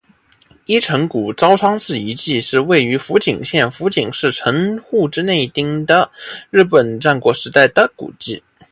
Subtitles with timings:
[0.65, 6.09] 一乘谷朝仓氏遗迹是位于福井县福井市城户之内町的
[6.49, 8.41] 日本战国时代的古迹。